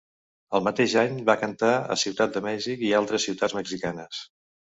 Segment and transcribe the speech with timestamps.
[0.59, 4.23] El mateix any va cantar a Ciutat de Mèxic i en altres ciutats mexicanes.